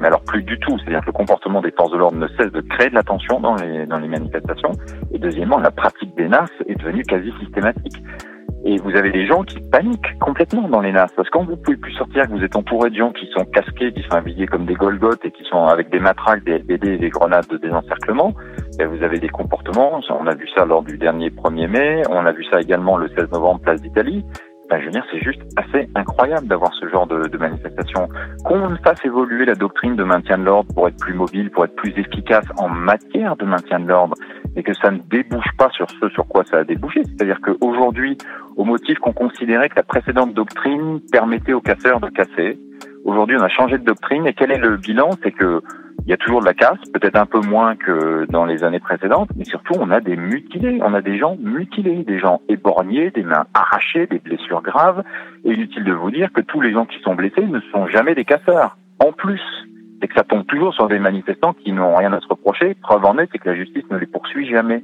Mais 0.00 0.06
alors 0.06 0.22
plus 0.22 0.42
du 0.42 0.58
tout, 0.60 0.78
c'est-à-dire 0.78 1.00
que 1.00 1.06
le 1.06 1.12
comportement 1.12 1.60
des 1.60 1.72
forces 1.72 1.92
de 1.92 1.98
l'ordre 1.98 2.16
ne 2.16 2.28
cesse 2.28 2.50
de 2.52 2.62
créer 2.62 2.88
de 2.88 2.94
la 2.94 3.02
tension 3.02 3.38
dans 3.38 3.54
les, 3.56 3.84
dans 3.86 3.98
les 3.98 4.08
manifestations. 4.08 4.72
Et 5.12 5.18
deuxièmement, 5.18 5.58
la 5.58 5.70
pratique 5.70 6.16
des 6.16 6.26
NAS 6.26 6.48
est 6.66 6.74
devenue 6.76 7.02
quasi 7.02 7.30
systématique. 7.38 8.02
Et 8.64 8.76
vous 8.78 8.94
avez 8.94 9.10
des 9.10 9.26
gens 9.26 9.42
qui 9.42 9.58
paniquent 9.60 10.18
complètement 10.18 10.68
dans 10.68 10.80
les 10.80 10.92
NAS. 10.92 11.08
Parce 11.16 11.28
que 11.28 11.38
quand 11.38 11.44
vous 11.44 11.56
pouvez 11.56 11.76
plus 11.76 11.92
sortir, 11.92 12.26
que 12.26 12.32
vous 12.32 12.42
êtes 12.42 12.56
entouré 12.56 12.88
de 12.88 12.96
gens 12.96 13.12
qui 13.12 13.26
sont 13.34 13.44
casqués, 13.44 13.92
qui 13.92 14.02
sont 14.02 14.16
habillés 14.16 14.46
comme 14.46 14.64
des 14.64 14.74
Golgotes 14.74 15.24
et 15.24 15.30
qui 15.30 15.44
sont 15.44 15.64
avec 15.64 15.90
des 15.90 16.00
matraques, 16.00 16.44
des 16.44 16.58
LBD 16.58 16.88
et 16.88 16.98
des 16.98 17.10
grenades 17.10 17.46
de 17.48 17.58
désencerclement, 17.58 18.34
et 18.78 18.84
vous 18.86 19.02
avez 19.02 19.18
des 19.18 19.28
comportements. 19.28 20.00
On 20.08 20.26
a 20.26 20.34
vu 20.34 20.48
ça 20.54 20.64
lors 20.64 20.82
du 20.82 20.96
dernier 20.96 21.28
1er 21.28 21.68
mai. 21.68 22.02
On 22.10 22.24
a 22.24 22.32
vu 22.32 22.44
ça 22.50 22.60
également 22.60 22.96
le 22.96 23.08
16 23.08 23.30
novembre, 23.32 23.60
place 23.60 23.82
d'Italie. 23.82 24.24
Ben, 24.70 24.78
je 24.78 24.84
veux 24.84 24.92
dire, 24.92 25.04
c'est 25.10 25.18
juste 25.18 25.40
assez 25.56 25.88
incroyable 25.96 26.46
d'avoir 26.46 26.72
ce 26.74 26.88
genre 26.88 27.04
de, 27.08 27.26
de 27.26 27.38
manifestation. 27.38 28.08
Qu'on 28.44 28.76
fasse 28.76 29.04
évoluer 29.04 29.44
la 29.44 29.56
doctrine 29.56 29.96
de 29.96 30.04
maintien 30.04 30.38
de 30.38 30.44
l'ordre 30.44 30.72
pour 30.72 30.86
être 30.86 30.96
plus 30.96 31.12
mobile, 31.12 31.50
pour 31.50 31.64
être 31.64 31.74
plus 31.74 31.92
efficace 31.98 32.44
en 32.56 32.68
matière 32.68 33.34
de 33.34 33.44
maintien 33.44 33.80
de 33.80 33.88
l'ordre, 33.88 34.14
et 34.54 34.62
que 34.62 34.72
ça 34.74 34.92
ne 34.92 34.98
débouche 34.98 35.50
pas 35.58 35.70
sur 35.70 35.90
ce 35.90 36.08
sur 36.10 36.24
quoi 36.28 36.44
ça 36.44 36.58
a 36.58 36.64
débouché. 36.64 37.02
C'est-à-dire 37.02 37.40
qu'aujourd'hui, 37.40 38.16
au 38.56 38.64
motif 38.64 38.96
qu'on 39.00 39.12
considérait 39.12 39.68
que 39.68 39.76
la 39.76 39.82
précédente 39.82 40.34
doctrine 40.34 41.00
permettait 41.10 41.52
aux 41.52 41.60
casseurs 41.60 41.98
de 41.98 42.08
casser, 42.08 42.56
aujourd'hui 43.04 43.36
on 43.40 43.42
a 43.42 43.48
changé 43.48 43.76
de 43.76 43.84
doctrine, 43.84 44.24
et 44.28 44.34
quel 44.34 44.52
est 44.52 44.58
le 44.58 44.76
bilan? 44.76 45.10
C'est 45.24 45.32
que 45.32 45.62
il 46.04 46.10
y 46.10 46.12
a 46.12 46.16
toujours 46.16 46.40
de 46.40 46.46
la 46.46 46.54
casse, 46.54 46.78
peut-être 46.92 47.16
un 47.16 47.26
peu 47.26 47.40
moins 47.40 47.76
que 47.76 48.26
dans 48.30 48.44
les 48.44 48.64
années 48.64 48.80
précédentes, 48.80 49.30
mais 49.36 49.44
surtout 49.44 49.74
on 49.78 49.90
a 49.90 50.00
des 50.00 50.16
mutilés, 50.16 50.80
on 50.82 50.94
a 50.94 51.02
des 51.02 51.18
gens 51.18 51.36
mutilés, 51.40 52.04
des 52.04 52.18
gens 52.18 52.40
éborgnés, 52.48 53.10
des 53.10 53.22
mains 53.22 53.44
arrachées, 53.54 54.06
des 54.06 54.18
blessures 54.18 54.62
graves. 54.62 55.02
Et 55.44 55.52
inutile 55.52 55.84
de 55.84 55.92
vous 55.92 56.10
dire 56.10 56.32
que 56.32 56.40
tous 56.40 56.60
les 56.60 56.72
gens 56.72 56.86
qui 56.86 57.00
sont 57.00 57.14
blessés 57.14 57.46
ne 57.46 57.60
sont 57.72 57.86
jamais 57.86 58.14
des 58.14 58.24
casseurs. 58.24 58.76
En 58.98 59.12
plus, 59.12 59.40
c'est 60.00 60.08
que 60.08 60.14
ça 60.14 60.24
tombe 60.24 60.46
toujours 60.46 60.74
sur 60.74 60.88
des 60.88 60.98
manifestants 60.98 61.52
qui 61.52 61.72
n'ont 61.72 61.94
rien 61.94 62.12
à 62.12 62.20
se 62.20 62.26
reprocher. 62.28 62.74
Preuve 62.74 63.04
en 63.04 63.18
est, 63.18 63.28
c'est 63.32 63.38
que 63.38 63.50
la 63.50 63.56
justice 63.56 63.84
ne 63.90 63.98
les 63.98 64.06
poursuit 64.06 64.48
jamais. 64.48 64.82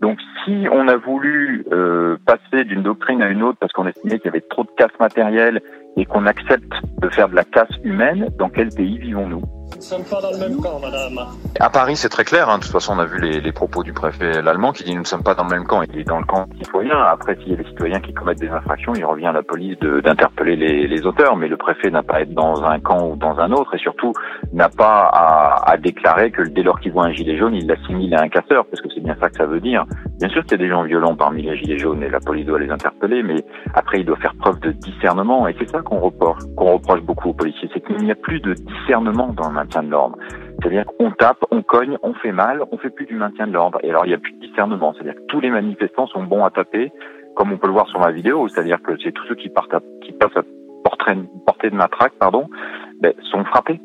Donc 0.00 0.18
si 0.44 0.66
on 0.72 0.88
a 0.88 0.96
voulu 0.96 1.64
euh, 1.72 2.16
passer 2.24 2.64
d'une 2.64 2.82
doctrine 2.82 3.22
à 3.22 3.28
une 3.28 3.42
autre 3.42 3.58
parce 3.58 3.72
qu'on 3.72 3.86
estimait 3.86 4.18
qu'il 4.18 4.26
y 4.26 4.28
avait 4.28 4.40
trop 4.40 4.64
de 4.64 4.70
casse 4.76 4.98
matérielle 4.98 5.60
et 5.96 6.06
qu'on 6.06 6.26
accepte 6.26 6.72
de 7.00 7.08
faire 7.10 7.28
de 7.28 7.36
la 7.36 7.44
casse 7.44 7.72
humaine, 7.84 8.28
dans 8.38 8.48
quel 8.48 8.70
pays 8.70 8.98
vivons-nous? 8.98 9.59
Nous 9.70 9.76
ne 9.76 9.82
sommes 9.82 10.04
pas 10.04 10.20
dans 10.20 10.30
le 10.32 10.38
même 10.38 10.60
camp, 10.60 10.78
madame. 10.80 11.26
À 11.58 11.70
Paris, 11.70 11.96
c'est 11.96 12.08
très 12.08 12.24
clair. 12.24 12.48
Hein. 12.48 12.58
De 12.58 12.62
toute 12.62 12.72
façon, 12.72 12.94
on 12.96 12.98
a 12.98 13.04
vu 13.04 13.20
les, 13.20 13.40
les 13.40 13.52
propos 13.52 13.82
du 13.82 13.92
préfet 13.92 14.36
allemand 14.38 14.72
qui 14.72 14.84
dit 14.84 14.94
nous 14.94 15.00
ne 15.00 15.06
sommes 15.06 15.22
pas 15.22 15.34
dans 15.34 15.44
le 15.44 15.50
même 15.50 15.64
camp. 15.64 15.82
Il 15.82 15.98
est 15.98 16.04
dans 16.04 16.18
le 16.18 16.24
camp 16.24 16.46
citoyen. 16.58 16.96
Après, 16.96 17.36
s'il 17.36 17.50
y 17.50 17.54
a 17.54 17.56
des 17.56 17.64
citoyens 17.64 18.00
qui 18.00 18.12
commettent 18.12 18.40
des 18.40 18.48
infractions, 18.48 18.94
il 18.94 19.04
revient 19.04 19.26
à 19.26 19.32
la 19.32 19.42
police 19.42 19.78
d'interpeller 19.78 20.56
les, 20.56 20.86
les, 20.86 21.06
auteurs. 21.06 21.36
Mais 21.36 21.48
le 21.48 21.56
préfet 21.56 21.90
n'a 21.90 22.02
pas 22.02 22.16
à 22.16 22.20
être 22.20 22.34
dans 22.34 22.62
un 22.64 22.78
camp 22.80 23.08
ou 23.08 23.16
dans 23.16 23.38
un 23.38 23.52
autre 23.52 23.74
et 23.74 23.78
surtout 23.78 24.12
n'a 24.52 24.68
pas 24.68 25.08
à, 25.12 25.70
à, 25.70 25.76
déclarer 25.76 26.30
que 26.30 26.42
dès 26.42 26.62
lors 26.62 26.80
qu'il 26.80 26.92
voit 26.92 27.04
un 27.04 27.12
gilet 27.12 27.36
jaune, 27.36 27.54
il 27.54 27.66
l'assimile 27.66 28.14
à 28.14 28.22
un 28.22 28.28
casseur, 28.28 28.66
parce 28.66 28.82
que 28.82 28.88
c'est 28.94 29.02
bien 29.02 29.16
ça 29.20 29.28
que 29.30 29.36
ça 29.36 29.46
veut 29.46 29.60
dire. 29.60 29.84
Bien 30.18 30.28
sûr 30.28 30.42
qu'il 30.42 30.52
y 30.52 30.54
a 30.54 30.58
des 30.58 30.68
gens 30.68 30.82
violents 30.82 31.16
parmi 31.16 31.42
les 31.42 31.56
gilets 31.56 31.78
jaunes 31.78 32.02
et 32.02 32.10
la 32.10 32.20
police 32.20 32.46
doit 32.46 32.58
les 32.58 32.70
interpeller, 32.70 33.22
mais 33.22 33.44
après, 33.74 34.00
il 34.00 34.06
doit 34.06 34.16
faire 34.16 34.34
preuve 34.34 34.60
de 34.60 34.72
discernement 34.72 35.48
et 35.48 35.54
c'est 35.58 35.68
ça 35.70 35.80
qu'on 35.80 35.98
reproche, 35.98 36.42
qu'on 36.56 36.72
reproche 36.72 37.00
beaucoup 37.02 37.30
aux 37.30 37.34
policiers, 37.34 37.70
c'est 37.72 37.80
qu'il 37.80 37.96
n'y 37.98 38.10
a 38.10 38.14
plus 38.14 38.40
de 38.40 38.54
discernement 38.54 39.32
dans 39.32 39.48
le 39.48 39.54
maintien 39.60 39.82
de 39.82 39.90
l'ordre. 39.90 40.16
C'est-à-dire 40.60 40.84
qu'on 40.86 41.10
tape, 41.12 41.44
on 41.50 41.62
cogne, 41.62 41.96
on 42.02 42.14
fait 42.14 42.32
mal, 42.32 42.62
on 42.72 42.78
fait 42.78 42.90
plus 42.90 43.06
du 43.06 43.14
maintien 43.14 43.46
de 43.46 43.52
l'ordre. 43.52 43.78
Et 43.82 43.90
alors 43.90 44.04
il 44.06 44.08
n'y 44.08 44.14
a 44.14 44.18
plus 44.18 44.32
de 44.32 44.40
discernement. 44.40 44.92
C'est-à-dire 44.94 45.14
que 45.14 45.26
tous 45.28 45.40
les 45.40 45.50
manifestants 45.50 46.06
sont 46.06 46.22
bons 46.22 46.44
à 46.44 46.50
taper, 46.50 46.92
comme 47.36 47.52
on 47.52 47.58
peut 47.58 47.66
le 47.66 47.72
voir 47.72 47.88
sur 47.88 48.00
ma 48.00 48.10
vidéo. 48.10 48.48
C'est-à-dire 48.48 48.80
que 48.82 48.92
c'est 49.02 49.12
tous 49.12 49.26
ceux 49.28 49.36
qui 49.36 49.48
partent 49.48 49.74
qui 50.02 50.12
passent 50.12 50.36
à 50.36 50.42
portée 51.46 51.70
de 51.70 51.74
matraque, 51.74 52.12
pardon, 52.18 52.48
ben, 53.00 53.12
sont 53.30 53.44
frappés. 53.44 53.80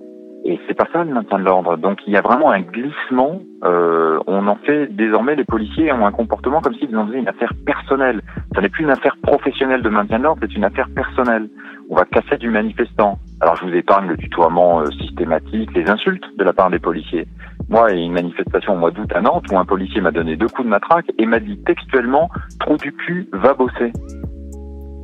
Et 0.47 0.59
c'est 0.67 0.75
pas 0.75 0.87
ça 0.93 1.03
le 1.03 1.11
maintien 1.11 1.39
de 1.39 1.43
l'ordre. 1.43 1.75
Donc 1.75 1.99
il 2.05 2.13
y 2.13 2.17
a 2.17 2.21
vraiment 2.21 2.51
un 2.51 2.61
glissement. 2.61 3.41
Euh, 3.63 4.19
on 4.27 4.45
en 4.47 4.57
fait 4.57 4.95
désormais 4.95 5.35
les 5.35 5.43
policiers 5.43 5.91
ont 5.91 6.05
un 6.05 6.11
comportement 6.11 6.61
comme 6.61 6.75
s'ils 6.75 6.95
en 6.95 7.07
faisaient 7.07 7.17
une 7.17 7.27
affaire 7.27 7.51
personnelle. 7.65 8.21
Ça 8.53 8.61
n'est 8.61 8.69
plus 8.69 8.83
une 8.83 8.91
affaire 8.91 9.17
professionnelle 9.23 9.81
de 9.81 9.89
maintien 9.89 10.19
de 10.19 10.23
l'ordre, 10.23 10.41
c'est 10.43 10.55
une 10.55 10.63
affaire 10.63 10.87
personnelle. 10.95 11.49
On 11.89 11.95
va 11.95 12.05
casser 12.05 12.37
du 12.37 12.51
manifestant. 12.51 13.17
Alors 13.41 13.55
je 13.55 13.65
vous 13.65 13.73
épargne 13.73 14.07
le 14.07 14.17
tutoiement 14.17 14.81
euh, 14.81 14.91
systématique, 15.01 15.73
les 15.73 15.89
insultes 15.89 16.25
de 16.37 16.43
la 16.43 16.53
part 16.53 16.69
des 16.69 16.79
policiers. 16.79 17.27
Moi, 17.67 17.91
il 17.91 17.97
y 17.97 18.01
a 18.03 18.05
une 18.05 18.13
manifestation 18.13 18.73
au 18.73 18.77
mois 18.77 18.91
d'août 18.91 19.11
à 19.15 19.21
Nantes 19.21 19.45
où 19.51 19.57
un 19.57 19.65
policier 19.65 19.99
m'a 19.99 20.11
donné 20.11 20.35
deux 20.35 20.47
coups 20.47 20.65
de 20.65 20.69
matraque 20.69 21.11
et 21.17 21.25
m'a 21.25 21.39
dit 21.39 21.57
textuellement 21.65 22.29
"Trou 22.59 22.77
du 22.77 22.93
cul, 22.93 23.27
va 23.33 23.55
bosser". 23.55 23.91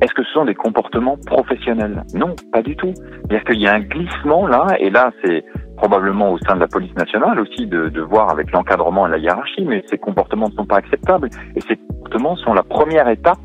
Est-ce 0.02 0.14
que 0.14 0.24
ce 0.24 0.32
sont 0.32 0.44
des 0.44 0.56
comportements 0.56 1.16
professionnels? 1.26 2.02
Non, 2.12 2.34
pas 2.52 2.60
du 2.62 2.74
tout. 2.74 2.92
C'est-à-dire 2.92 3.44
qu'il 3.44 3.60
y 3.60 3.68
a 3.68 3.74
un 3.74 3.80
glissement 3.80 4.48
là, 4.48 4.66
et 4.80 4.90
là 4.90 5.12
c'est 5.24 5.44
probablement 5.76 6.32
au 6.32 6.38
sein 6.38 6.56
de 6.56 6.60
la 6.60 6.66
police 6.66 6.94
nationale 6.96 7.38
aussi 7.38 7.66
de, 7.66 7.88
de 7.88 8.00
voir 8.00 8.28
avec 8.30 8.50
l'encadrement 8.50 9.06
et 9.06 9.10
la 9.10 9.18
hiérarchie, 9.18 9.64
mais 9.64 9.84
ces 9.86 9.98
comportements 9.98 10.48
ne 10.48 10.54
sont 10.54 10.66
pas 10.66 10.78
acceptables 10.78 11.28
et 11.54 11.60
ces 11.60 11.76
comportements 11.76 12.34
sont 12.36 12.52
la 12.52 12.64
première 12.64 13.08
étape 13.08 13.38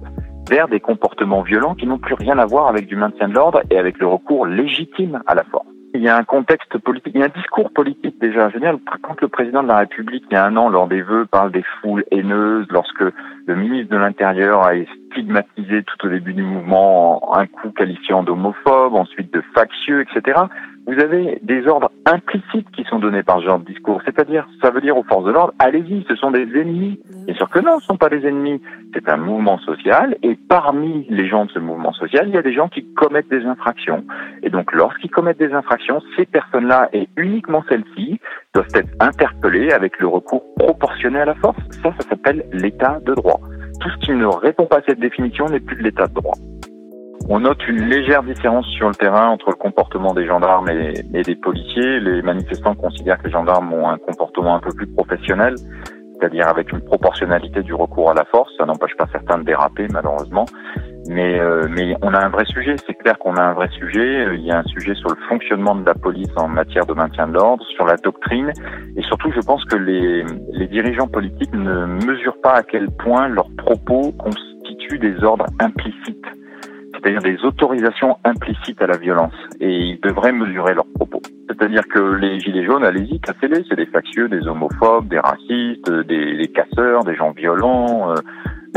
vers 0.50 0.68
des 0.68 0.80
comportements 0.80 1.44
violents 1.44 1.76
qui 1.76 1.86
n'ont 1.86 2.00
plus 2.00 2.16
rien 2.16 2.40
à 2.40 2.46
voir 2.48 2.68
avec 2.68 2.88
du 2.88 2.96
maintien 2.96 3.28
de 3.28 3.34
l'ordre 3.36 3.62
et 3.70 3.78
avec 3.78 4.00
le 4.00 4.08
recours 4.08 4.48
légitime 4.48 5.22
à 5.28 5.36
la 5.36 5.44
force. 5.44 5.68
Il 5.94 6.02
y 6.02 6.10
a 6.10 6.18
un 6.18 6.24
contexte 6.24 6.78
politique, 6.80 7.14
il 7.16 7.20
y 7.22 7.24
a 7.24 7.28
un 7.28 7.40
discours 7.40 7.72
politique 7.72 8.20
déjà. 8.20 8.50
Dire, 8.50 8.78
quand 9.02 9.20
le 9.22 9.28
président 9.28 9.64
de 9.64 9.68
la 9.68 9.78
République, 9.80 10.26
il 10.30 10.34
y 10.34 10.38
a 10.38 10.46
un 10.46 10.56
an, 10.58 10.70
lors 10.70 10.88
des 10.88 11.02
vœux, 11.02 11.26
parle 11.26 11.52
des 11.52 11.64
foules 11.82 12.04
haineuses, 12.12 12.68
lorsque 12.70 13.04
le 13.48 13.56
ministre 13.56 13.92
de 13.92 13.98
l'Intérieur 13.98 14.62
a 14.62 14.74
stigmatisé 15.12 15.84
tout 15.84 16.06
au 16.06 16.10
début 16.10 16.34
du 16.34 16.44
mouvement 16.44 17.34
un 17.36 17.48
coup 17.48 17.72
qualifiant 17.72 18.22
d'homophobe, 18.22 18.94
ensuite 18.94 19.34
de 19.34 19.42
factieux, 19.56 20.02
etc 20.02 20.48
vous 20.88 20.98
avez 21.02 21.40
des 21.44 21.68
ordres 21.68 21.92
implicites 22.06 22.72
qui 22.72 22.86
sont 22.86 23.00
donnés 23.00 23.22
par 23.22 23.40
ce 23.40 23.46
genre 23.46 23.60
de 23.60 23.66
discours. 23.66 24.02
C'est-à-dire, 24.06 24.48
ça 24.62 24.72
veut 24.72 24.80
dire 24.80 24.98
aux 24.98 25.04
forces 25.04 25.26
de 25.26 25.32
l'ordre, 25.32 25.54
allez-y, 25.60 26.06
ce 26.08 26.16
sont 26.16 26.32
des 26.32 26.44
ennemis. 26.44 27.02
Bien 27.26 27.36
sûr 27.36 27.50
que 27.50 27.60
non, 27.60 27.80
ce 27.80 27.84
ne 27.84 27.88
sont 27.88 27.98
pas 27.98 28.08
des 28.08 28.26
ennemis. 28.26 28.62
C'est 28.94 29.10
un 29.10 29.18
mouvement 29.18 29.60
social 29.60 30.16
et 30.24 30.38
parmi 30.48 31.06
les 31.10 31.28
gens 31.28 31.44
de 31.44 31.52
ce 31.52 31.60
mouvement 31.60 31.92
social, 31.92 32.30
il 32.30 32.34
y 32.34 32.38
a 32.38 32.42
des 32.42 32.54
gens 32.54 32.70
qui 32.70 32.86
commettent 32.94 33.28
des 33.28 33.44
infractions. 33.44 34.06
Et 34.44 34.50
donc, 34.50 34.72
lorsqu'ils 34.72 35.12
commettent 35.12 35.40
des 35.40 35.52
infractions, 35.52 36.02
ces 36.16 36.26
personnes-là 36.26 36.88
et 36.94 37.10
uniquement 37.18 37.66
celles-ci 37.68 38.22
doivent 38.58 38.68
être 38.74 38.90
interpellées 39.00 39.72
avec 39.72 40.00
le 40.00 40.08
recours 40.08 40.44
proportionné 40.58 41.20
à 41.20 41.26
la 41.26 41.36
force. 41.36 41.58
Ça, 41.84 41.92
ça 42.00 42.10
s'appelle 42.10 42.44
l'état 42.52 43.00
de 43.06 43.14
droit. 43.14 43.40
Tout 43.80 43.90
ce 43.90 44.06
qui 44.06 44.12
ne 44.14 44.26
répond 44.26 44.66
pas 44.66 44.78
à 44.78 44.82
cette 44.88 45.00
définition 45.00 45.48
n'est 45.48 45.60
plus 45.60 45.76
de 45.76 45.84
l'état 45.84 46.08
de 46.08 46.14
droit. 46.14 46.34
On 47.30 47.42
note 47.42 47.68
une 47.68 47.88
légère 47.88 48.24
différence 48.24 48.66
sur 48.68 48.88
le 48.88 48.96
terrain 48.96 49.28
entre 49.28 49.50
le 49.50 49.56
comportement 49.56 50.14
des 50.14 50.26
gendarmes 50.26 50.70
et, 50.70 50.94
des 51.24 51.36
policiers. 51.36 52.00
Les 52.00 52.22
manifestants 52.24 52.74
considèrent 52.74 53.20
que 53.20 53.26
les 53.26 53.34
gendarmes 53.34 53.72
ont 53.74 53.88
un 53.90 53.98
comportement 53.98 54.56
un 54.56 54.60
peu 54.60 54.72
plus 54.74 54.88
professionnel, 54.88 55.56
c'est-à-dire 56.14 56.48
avec 56.48 56.72
une 56.72 56.82
proportionnalité 56.82 57.62
du 57.62 57.74
recours 57.76 58.10
à 58.10 58.14
la 58.16 58.26
force. 58.26 58.52
Ça 58.58 58.66
n'empêche 58.66 58.96
pas 58.98 59.06
certains 59.12 59.38
de 59.40 59.44
déraper, 59.44 59.88
malheureusement. 59.92 60.46
Mais, 61.08 61.40
euh, 61.40 61.68
mais 61.70 61.96
on 62.02 62.14
a 62.14 62.26
un 62.26 62.30
vrai 62.30 62.46
sujet. 62.46 62.76
C'est 62.86 62.94
clair 62.96 63.18
qu'on 63.18 63.36
a 63.36 63.42
un 63.42 63.54
vrai 63.54 63.70
sujet. 63.70 64.36
Il 64.36 64.42
y 64.42 64.52
a 64.52 64.60
un 64.60 64.64
sujet 64.64 64.94
sur 64.96 65.10
le 65.10 65.18
fonctionnement 65.30 65.76
de 65.76 65.86
la 65.86 65.94
police 65.94 66.30
en 66.36 66.48
matière 66.48 66.86
de 66.86 66.94
maintien 66.94 67.28
de 67.28 67.34
l'ordre, 67.34 67.64
sur 67.68 67.86
la 67.86 67.96
doctrine. 67.98 68.52
Et 68.96 69.02
surtout, 69.04 69.32
je 69.32 69.40
pense 69.42 69.64
que 69.66 69.78
les, 69.78 70.24
les 70.52 70.68
dirigeants 70.68 71.08
politiques 71.08 71.54
ne 71.54 71.86
mesurent 71.86 72.42
pas 72.42 72.54
à 72.54 72.64
quel 72.64 72.90
point 72.92 73.28
leurs 73.28 73.50
propos 73.58 74.12
constituent 74.12 75.00
des 75.00 75.24
ordres 75.24 75.46
implicites 75.60 76.26
c'est-à-dire 76.98 77.22
des 77.22 77.44
autorisations 77.46 78.18
implicites 78.24 78.82
à 78.82 78.88
la 78.88 78.98
violence, 78.98 79.34
et 79.60 79.70
ils 79.70 80.00
devraient 80.02 80.32
mesurer 80.32 80.74
leurs 80.74 80.88
propos. 80.96 81.22
C'est-à-dire 81.48 81.88
que 81.88 82.00
les 82.00 82.40
gilets 82.40 82.66
jaunes, 82.66 82.84
allez-y, 82.84 83.20
cassez-les, 83.20 83.64
c'est 83.70 83.76
des 83.76 83.86
factieux, 83.86 84.28
des 84.28 84.48
homophobes, 84.48 85.08
des 85.08 85.20
racistes, 85.20 85.90
des, 85.90 86.38
des 86.38 86.48
casseurs, 86.48 87.04
des 87.04 87.16
gens 87.16 87.32
violents. 87.32 88.12
Euh. 88.12 88.16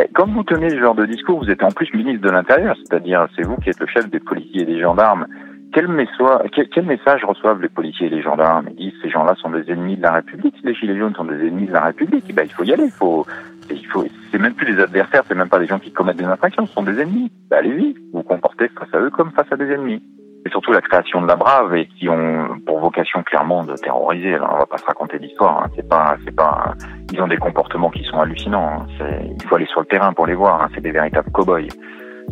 Ben, 0.00 0.08
comme 0.14 0.32
vous 0.32 0.44
tenez 0.44 0.70
ce 0.70 0.80
genre 0.80 0.94
de 0.94 1.04
discours, 1.04 1.40
vous 1.40 1.50
êtes 1.50 1.62
en 1.62 1.68
plus 1.68 1.92
ministre 1.92 2.22
de 2.22 2.30
l'Intérieur, 2.30 2.74
c'est-à-dire 2.78 3.28
c'est 3.36 3.42
vous 3.42 3.58
qui 3.58 3.68
êtes 3.68 3.78
le 3.80 3.86
chef 3.86 4.08
des 4.08 4.18
policiers 4.18 4.62
et 4.62 4.64
des 4.64 4.80
gendarmes. 4.80 5.26
Quel, 5.74 5.88
message 5.88 7.22
reçoivent 7.22 7.60
les 7.60 7.68
policiers 7.68 8.06
et 8.06 8.08
les 8.08 8.22
gendarmes? 8.22 8.70
Ils 8.70 8.76
disent 8.76 9.00
ces 9.02 9.10
gens-là 9.10 9.34
sont 9.34 9.50
des 9.50 9.70
ennemis 9.70 9.98
de 9.98 10.02
la 10.02 10.12
République, 10.12 10.54
les 10.64 10.72
gilets 10.72 10.96
jaunes 10.96 11.14
sont 11.14 11.26
des 11.26 11.46
ennemis 11.46 11.66
de 11.66 11.74
la 11.74 11.82
République. 11.82 12.34
Ben, 12.34 12.46
il 12.46 12.50
faut 12.50 12.64
y 12.64 12.72
aller, 12.72 12.84
il 12.84 12.90
faut, 12.90 13.26
il 13.68 14.10
c'est 14.32 14.38
même 14.38 14.54
plus 14.54 14.74
des 14.74 14.80
adversaires, 14.80 15.22
c'est 15.28 15.34
même 15.34 15.50
pas 15.50 15.58
des 15.58 15.66
gens 15.66 15.78
qui 15.78 15.92
commettent 15.92 16.16
des 16.16 16.24
infractions, 16.24 16.64
ce 16.64 16.72
sont 16.72 16.82
des 16.82 16.98
ennemis. 16.98 17.30
Ben, 17.50 17.58
allez-y, 17.58 17.94
vous 18.14 18.22
comportez 18.22 18.68
face 18.68 18.94
à 18.94 19.00
eux 19.00 19.10
comme 19.10 19.32
face 19.32 19.52
à 19.52 19.56
des 19.56 19.70
ennemis. 19.70 20.02
Et 20.46 20.48
surtout 20.48 20.72
la 20.72 20.80
création 20.80 21.20
de 21.20 21.26
la 21.26 21.36
Brave 21.36 21.76
et 21.76 21.84
qui 21.84 22.08
ont 22.08 22.58
pour 22.64 22.78
clairement 23.24 23.64
de 23.64 23.74
terroriser. 23.74 24.34
Alors, 24.34 24.52
on 24.54 24.58
va 24.58 24.66
pas 24.66 24.78
se 24.78 24.84
raconter 24.84 25.18
l'histoire. 25.18 25.62
Hein. 25.62 25.70
C'est 25.76 25.88
pas, 25.88 26.16
c'est 26.24 26.34
pas. 26.34 26.74
Ils 27.12 27.20
ont 27.20 27.28
des 27.28 27.36
comportements 27.36 27.90
qui 27.90 28.04
sont 28.04 28.18
hallucinants. 28.18 28.80
Hein. 28.80 29.06
Il 29.38 29.46
faut 29.46 29.56
aller 29.56 29.66
sur 29.66 29.80
le 29.80 29.86
terrain 29.86 30.12
pour 30.12 30.26
les 30.26 30.34
voir. 30.34 30.62
Hein. 30.62 30.68
C'est 30.74 30.80
des 30.80 30.92
véritables 30.92 31.30
cow-boys 31.32 31.68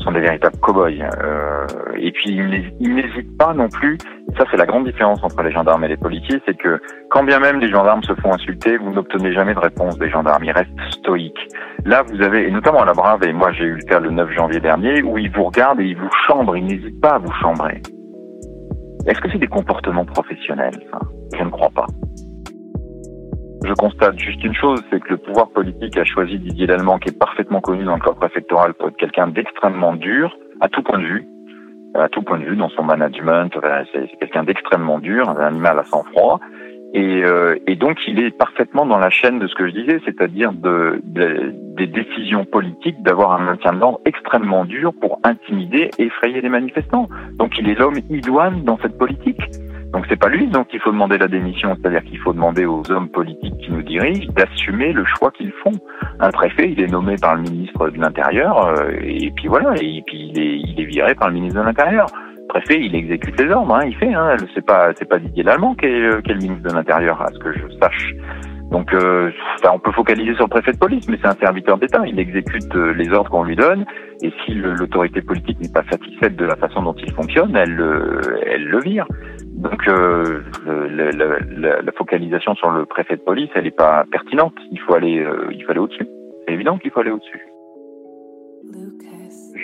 sont 0.02 0.12
des 0.12 0.20
véritables 0.20 0.56
cow-boys. 0.58 1.02
Euh, 1.23 1.66
et 1.97 2.12
puis 2.12 2.30
ils 2.30 2.94
n'hésitent 2.94 3.37
pas 3.37 3.52
non 3.54 3.68
plus. 3.68 3.99
ça 4.37 4.44
c'est 4.50 4.56
la 4.56 4.66
grande 4.66 4.85
différence 4.87 5.23
entre 5.23 5.42
les 5.42 5.50
gendarmes 5.50 5.85
et 5.85 5.88
les 5.88 5.97
policiers, 5.97 6.40
c'est 6.47 6.56
que 6.56 6.80
quand 7.11 7.25
bien 7.25 7.38
même 7.40 7.61
les 7.61 7.68
gendarmes 7.68 8.02
se 8.02 8.14
font 8.14 8.32
insulter, 8.32 8.76
vous 8.76 8.90
n'obtenez 8.90 9.32
jamais 9.32 9.54
de 9.54 9.61
réponse 9.61 9.99
des 9.99 10.11
gendarmes. 10.11 10.44
Ils 10.44 10.52
restent 10.52 10.70
stoïques. 10.90 11.49
Là 11.85 12.02
vous 12.02 12.23
avez, 12.23 12.49
et 12.49 12.50
notamment 12.50 12.82
à 12.82 12.87
la 12.87 12.92
Brave, 12.92 13.23
et 13.25 13.32
moi 13.32 13.52
j'ai 13.52 13.64
eu 13.64 13.75
le 13.75 13.82
cas 13.82 14.00
le 14.00 14.11
9 14.11 14.30
janvier 14.32 14.61
dernier, 14.61 15.02
où 15.02 15.18
ils 15.18 15.30
vous 15.30 15.44
regardent 15.44 15.80
et 15.80 15.87
ils 15.87 15.97
vous 15.97 16.11
chambrent. 16.26 16.56
Ils 16.56 16.66
n'hésitent 16.66 17.00
pas 17.00 17.14
à 17.14 17.18
vous 17.18 17.32
chambrer. 17.40 17.82
Est-ce 19.08 19.20
que 19.22 19.30
c'est 19.30 19.38
des 19.38 19.46
comportements 19.46 20.04
professionnels 20.04 20.78
Je 21.34 21.42
ne 21.42 21.48
crois 21.48 21.70
pas. 21.70 21.86
Je 23.64 23.72
constate 23.72 24.18
juste 24.18 24.44
une 24.44 24.54
chose, 24.54 24.82
c'est 24.90 25.00
que 25.00 25.08
le 25.08 25.16
pouvoir 25.16 25.48
politique 25.48 25.96
a 25.96 26.04
choisi 26.04 26.38
Didier 26.38 26.66
Lallemand, 26.66 26.98
qui 26.98 27.08
est 27.08 27.18
parfaitement 27.18 27.62
connu 27.62 27.84
dans 27.84 27.94
le 27.94 28.00
corps 28.00 28.16
préfectoral 28.16 28.74
pour 28.74 28.88
être 28.88 28.98
quelqu'un 28.98 29.28
d'extrêmement 29.28 29.94
dur, 29.94 30.36
à 30.60 30.68
tout 30.68 30.82
point 30.82 30.98
de 30.98 31.06
vue, 31.06 31.26
à 31.94 32.10
tout 32.10 32.20
point 32.20 32.38
de 32.38 32.44
vue, 32.44 32.56
dans 32.56 32.68
son 32.68 32.82
management, 32.82 33.50
c'est 33.92 34.10
quelqu'un 34.20 34.44
d'extrêmement 34.44 34.98
dur, 34.98 35.26
un 35.30 35.36
animal 35.36 35.78
à 35.78 35.84
sang-froid, 35.84 36.38
et, 36.95 37.23
euh, 37.23 37.57
et, 37.66 37.76
donc 37.76 37.99
il 38.07 38.18
est 38.21 38.30
parfaitement 38.30 38.87
dans 38.87 38.99
la 38.99 39.11
chaîne 39.11 39.38
de 39.38 39.47
ce 39.47 39.54
que 39.54 39.66
je 39.68 39.73
disais, 39.73 40.00
c'est-à-dire 40.07 40.52
de, 40.52 41.00
de, 41.04 41.52
des 41.76 41.87
décisions 41.87 42.47
politiques 42.47 43.02
d'avoir 43.02 43.33
un 43.33 43.45
maintien 43.45 43.75
de 43.75 43.78
l'ordre 43.78 44.00
extrêmement 44.07 44.64
dur 44.64 44.92
pour 44.99 45.21
intimider 45.23 45.90
et 45.99 46.04
effrayer 46.04 46.40
les 46.40 46.49
manifestants. 46.49 47.09
Donc 47.35 47.59
il 47.59 47.68
est 47.68 47.75
l'homme 47.75 47.99
idoine 48.09 48.64
dans 48.64 48.78
cette 48.78 48.97
politique. 48.97 49.40
Donc 49.92 50.07
c'est 50.09 50.18
pas 50.18 50.28
lui 50.28 50.47
donc 50.47 50.68
il 50.73 50.80
faut 50.80 50.90
demander 50.90 51.18
la 51.18 51.28
démission, 51.28 51.76
c'est-à-dire 51.76 52.04
qu'il 52.04 52.18
faut 52.18 52.33
demander 52.33 52.64
aux 52.64 52.83
hommes 52.90 53.09
politiques 53.09 53.57
qui 53.59 53.71
nous 53.71 53.83
dirigent 53.83 54.30
d'assumer 54.33 54.92
le 54.92 55.04
choix 55.04 55.30
qu'ils 55.30 55.52
font. 55.62 55.73
Un 56.21 56.30
préfet, 56.30 56.71
il 56.71 56.80
est 56.80 56.90
nommé 56.90 57.16
par 57.21 57.37
le 57.37 57.42
ministre 57.42 57.90
de 57.90 57.99
l'Intérieur 57.99 58.66
euh, 58.66 58.92
et 59.02 59.30
puis 59.37 59.49
voilà, 59.49 59.75
et 59.80 60.02
puis 60.07 60.30
il 60.33 60.40
est, 60.40 60.59
il 60.59 60.80
est 60.80 60.87
viré 60.87 61.14
par 61.14 61.28
le 61.28 61.35
ministre 61.35 61.61
de 61.61 61.66
l'Intérieur. 61.66 62.07
Le 62.48 62.60
préfet, 62.60 62.80
il 62.80 62.94
exécute 62.94 63.38
les 63.40 63.50
ordres, 63.50 63.74
hein, 63.74 63.84
il 63.86 63.94
fait. 63.96 64.12
Hein, 64.12 64.36
c'est 64.54 64.64
pas 64.64 64.90
c'est 64.96 65.08
pas 65.08 65.18
Didier 65.18 65.42
Lallemand 65.42 65.74
qui 65.74 65.86
est, 65.86 66.02
euh, 66.02 66.20
qui 66.22 66.30
est 66.30 66.34
le 66.34 66.40
ministre 66.40 66.68
de 66.68 66.74
l'Intérieur, 66.74 67.20
à 67.20 67.28
ce 67.28 67.38
que 67.38 67.52
je 67.52 67.68
sache. 67.80 68.14
Donc, 68.70 68.92
euh, 68.92 69.30
on 69.70 69.78
peut 69.78 69.92
focaliser 69.92 70.34
sur 70.34 70.44
le 70.44 70.50
préfet 70.50 70.72
de 70.72 70.78
police, 70.78 71.08
mais 71.08 71.18
c'est 71.22 71.28
un 71.28 71.36
serviteur 71.36 71.78
d'État. 71.78 72.02
Il 72.06 72.18
exécute 72.18 72.74
euh, 72.74 72.92
les 72.92 73.10
ordres 73.12 73.30
qu'on 73.30 73.44
lui 73.44 73.56
donne, 73.56 73.86
et 74.22 74.30
si 74.44 74.54
l'autorité 74.54 75.22
politique 75.22 75.58
n'est 75.60 75.72
pas 75.72 75.84
satisfaite 75.90 76.36
de 76.36 76.44
la 76.44 76.56
façon 76.56 76.82
dont 76.82 76.94
il 76.94 77.12
fonctionne, 77.12 77.56
elle, 77.56 77.82
elle 78.46 78.64
le 78.64 78.80
vire. 78.80 79.06
Donc, 79.58 79.88
euh, 79.88 80.42
la, 80.66 81.80
la, 81.82 81.92
focalisation 81.92 82.54
sur 82.54 82.70
le 82.70 82.86
préfet 82.86 83.16
de 83.16 83.22
police, 83.22 83.50
elle 83.56 83.64
n'est 83.64 83.72
pas 83.72 84.04
pertinente. 84.08 84.54
Il 84.70 84.78
faut 84.80 84.94
aller, 84.94 85.18
euh, 85.18 85.48
il 85.50 85.64
faut 85.64 85.72
aller 85.72 85.80
au-dessus. 85.80 86.06
C'est 86.46 86.54
évident 86.54 86.78
qu'il 86.78 86.92
faut 86.92 87.00
aller 87.00 87.10
au-dessus. 87.10 87.47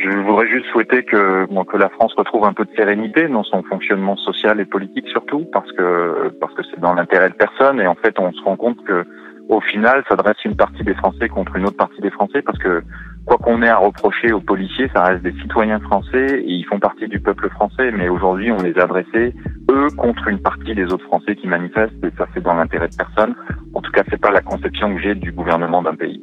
Je 0.03 0.11
voudrais 0.19 0.49
juste 0.49 0.67
souhaiter 0.67 1.05
que, 1.05 1.47
la 1.77 1.89
France 1.89 2.15
retrouve 2.17 2.45
un 2.45 2.53
peu 2.53 2.65
de 2.65 2.71
sérénité 2.77 3.29
dans 3.29 3.43
son 3.45 3.63
fonctionnement 3.63 4.17
social 4.17 4.61
et 4.61 4.65
politique 4.65 5.09
surtout, 5.09 5.45
parce 5.53 5.71
que 5.73 6.33
parce 6.41 6.55
que 6.55 6.63
c'est 6.71 6.81
dans 6.81 6.95
l'intérêt 6.95 7.31
de 7.31 7.35
personne 7.35 7.81
et 7.81 7.87
en 7.87 7.95
fait 7.95 8.19
on 8.19 8.33
se 8.33 8.43
rend 8.43 8.57
compte 8.57 8.83
que 8.85 9.05
au 9.49 9.61
final 9.61 10.05
ça 10.09 10.17
dresse 10.17 10.43
une 10.45 10.57
partie 10.57 10.85
des 10.85 10.95
Français 10.95 11.29
contre 11.29 11.57
une 11.57 11.67
autre 11.67 11.77
partie 11.77 12.01
des 12.01 12.11
Français 12.11 12.43
parce 12.43 12.59
que 12.59 12.83
quoi 13.27 13.39
qu'on 13.39 13.63
ait 13.63 13.69
à 13.69 13.77
reprocher 13.77 14.33
aux 14.33 14.41
policiers, 14.41 14.89
ça 14.95 15.03
reste 15.05 15.23
des 15.23 15.33
citoyens 15.41 15.81
français 15.81 16.43
et 16.45 16.53
ils 16.53 16.65
font 16.65 16.79
partie 16.79 17.09
du 17.09 17.21
peuple 17.21 17.49
français. 17.51 17.91
Mais 17.91 18.09
aujourd'hui 18.09 18.53
on 18.53 18.63
les 18.63 18.79
a 18.79 18.85
adressés 18.85 19.35
eux 19.71 19.89
contre 19.97 20.29
une 20.29 20.41
partie 20.41 20.75
des 20.75 20.87
autres 20.93 21.07
Français 21.07 21.35
qui 21.37 21.49
manifestent 21.49 22.05
et 22.05 22.11
ça 22.17 22.27
c'est 22.35 22.43
dans 22.43 22.55
l'intérêt 22.55 22.89
de 22.89 22.97
personne. 22.97 23.35
En 23.75 23.81
tout 23.81 23.93
cas 23.93 24.03
c'est 24.11 24.21
pas 24.21 24.31
la 24.31 24.43
conception 24.43 24.95
que 24.95 25.01
j'ai 25.01 25.15
du 25.15 25.33
gouvernement 25.33 25.83
d'un 25.83 25.95
pays. 25.95 26.23